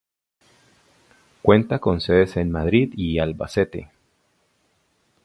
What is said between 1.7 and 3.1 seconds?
con sedes en Madrid